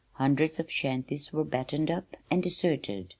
Hundreds 0.13 0.59
of 0.59 0.71
shanties 0.71 1.31
were 1.31 1.43
battened 1.43 1.91
up 1.91 2.17
and 2.31 2.41
deserted. 2.41 3.07